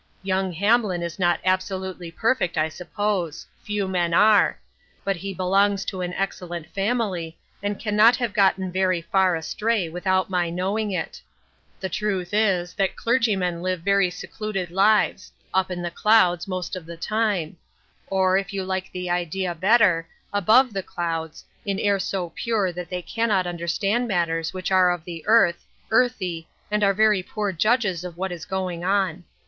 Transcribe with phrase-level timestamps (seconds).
[0.23, 4.57] Young Hamlin is not absolutely perfect, I suppose; few men are;
[5.03, 10.27] but he belongs to an excellent family and cannot have gotten very far astray without
[10.27, 11.21] my know ing it.
[11.79, 16.87] The truth is, that clergymen live very secluded lives— up in the clouds, most of
[16.87, 17.57] the time;
[18.07, 22.89] or, if you like the idea better, above the clouds, in air so pure that
[22.89, 28.03] they cannot understand matters which are of the earth, earthy, and are very poor judges
[28.03, 29.23] of what is going on.